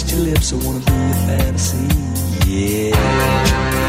Taste 0.00 0.16
your 0.16 0.24
lips, 0.24 0.52
I 0.54 0.56
wanna 0.56 0.78
be 0.78 0.92
your 0.92 1.14
fantasy. 1.26 1.76
Yeah. 2.48 3.79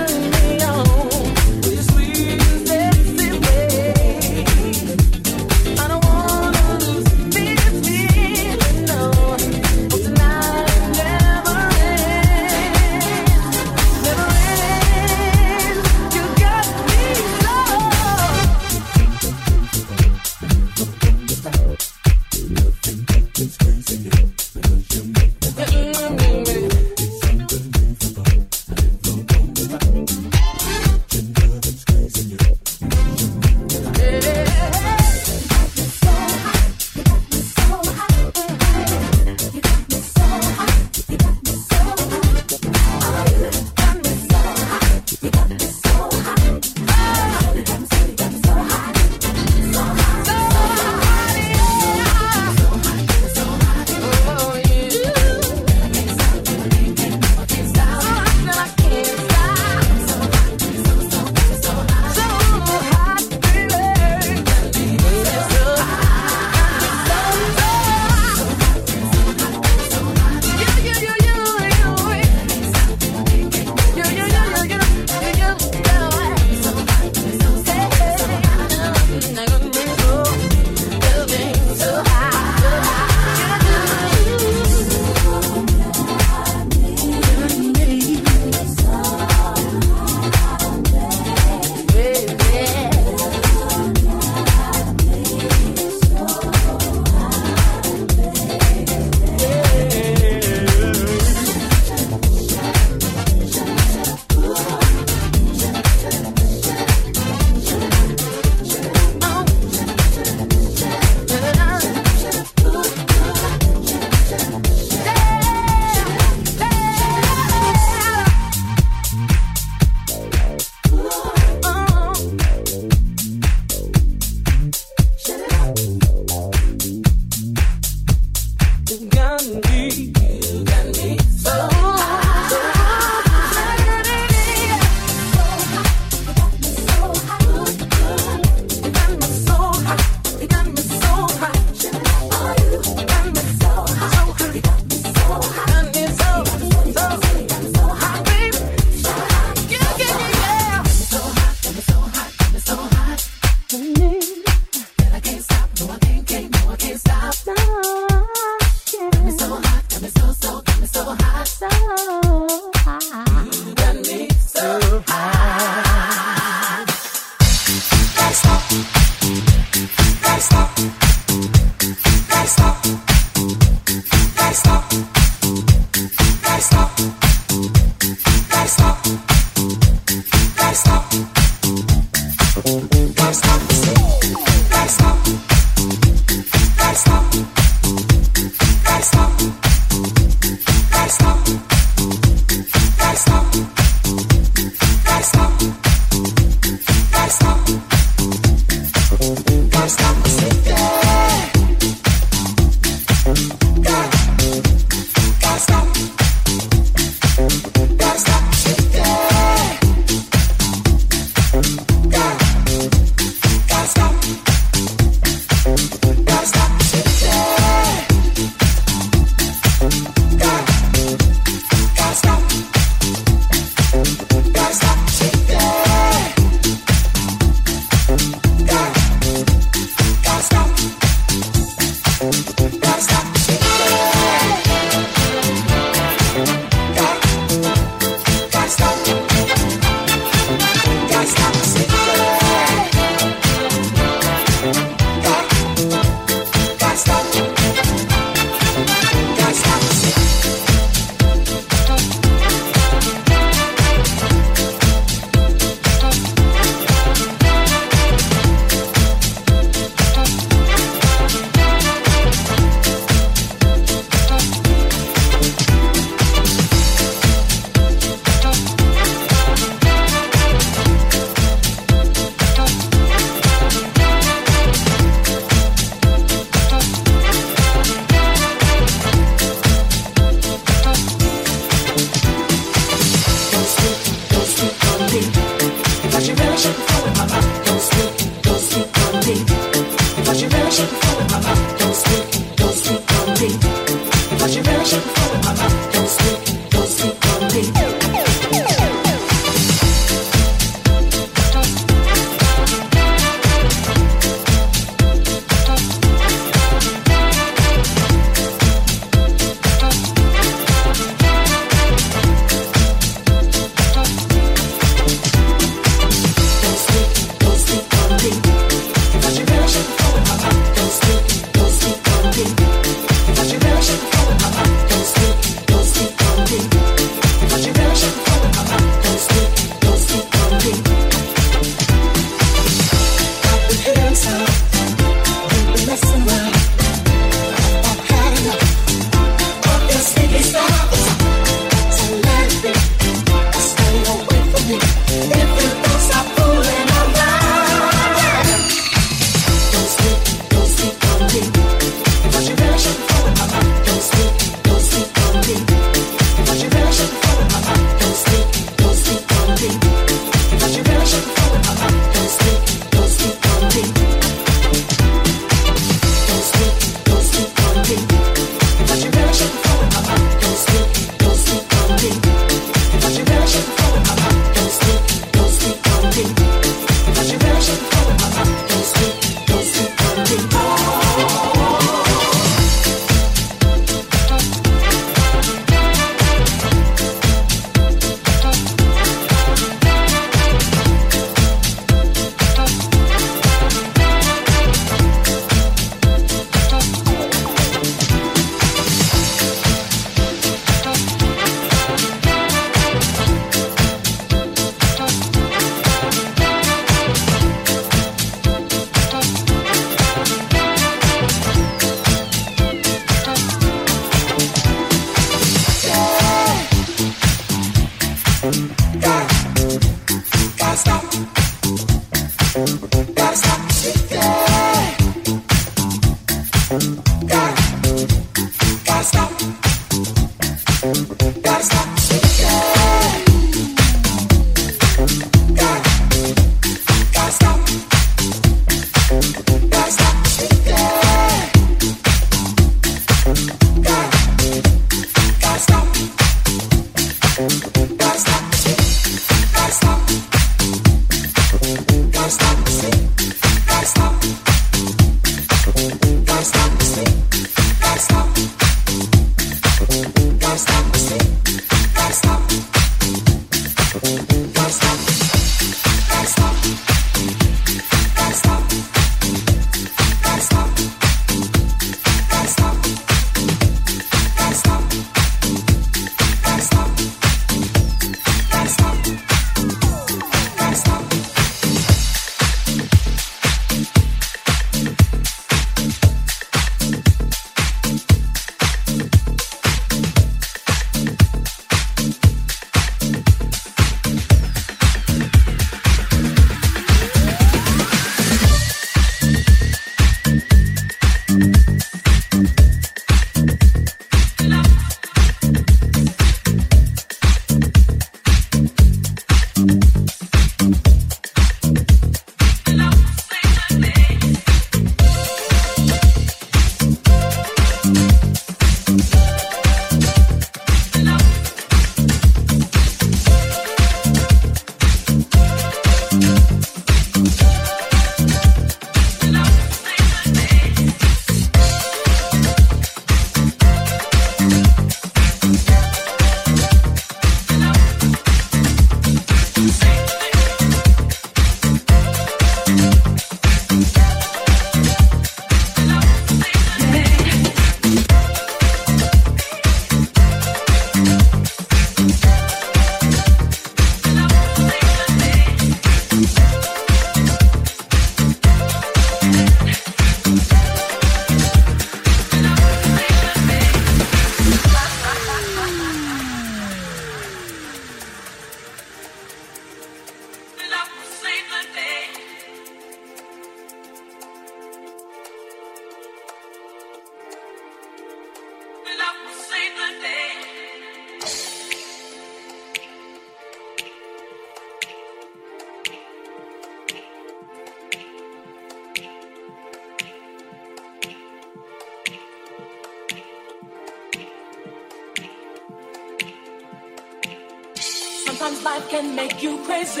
Sometimes 598.48 598.64
life 598.64 598.88
can 598.88 599.14
make 599.14 599.42
you 599.42 599.58
crazy. 599.66 600.00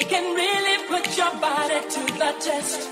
It 0.00 0.08
can 0.08 0.34
really 0.34 0.88
put 0.88 1.14
your 1.14 1.30
body 1.42 1.80
to 1.94 2.00
the 2.20 2.34
test. 2.40 2.88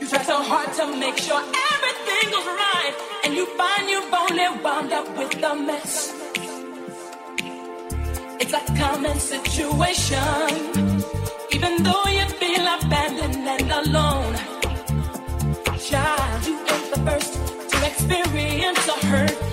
You 0.00 0.08
try 0.08 0.22
so 0.22 0.42
hard 0.42 0.72
to 0.78 0.86
make 0.96 1.18
sure 1.18 1.38
everything 1.38 2.30
goes 2.32 2.46
right, 2.46 2.94
and 3.24 3.34
you 3.34 3.44
find 3.58 3.90
you've 3.90 4.14
only 4.14 4.48
wound 4.64 4.90
up 4.90 5.18
with 5.18 5.42
a 5.42 5.54
mess. 5.54 6.14
It's 8.40 8.54
a 8.54 8.62
common 8.78 9.18
situation, 9.18 10.64
even 11.52 11.82
though 11.82 12.06
you 12.06 12.26
feel 12.40 12.64
abandoned 12.76 13.48
and 13.54 13.70
alone. 13.80 14.34
Child, 15.78 16.46
you 16.46 16.56
ain't 16.72 16.90
the 16.94 17.00
first 17.04 17.34
to 17.70 17.86
experience 17.86 18.88
a 18.88 19.06
hurt. 19.08 19.47